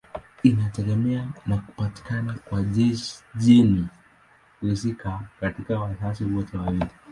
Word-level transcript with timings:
Inategemea 0.43 1.27
na 1.45 1.57
kupatikana 1.57 2.33
kwa 2.33 2.63
jeni 3.35 3.87
husika 4.61 5.21
katika 5.39 5.79
wazazi 5.79 6.23
wote 6.23 6.57
wawili. 6.57 6.87